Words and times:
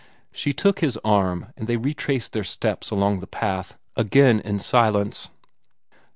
She 0.31 0.51
took 0.51 0.79
his 0.79 0.97
arm, 1.05 1.53
and 1.55 1.67
they 1.67 1.77
retraced 1.77 2.33
their 2.33 2.43
steps 2.43 2.89
along 2.89 3.19
the 3.19 3.27
path, 3.27 3.77
again 3.95 4.39
in 4.39 4.57
silence. 4.57 5.29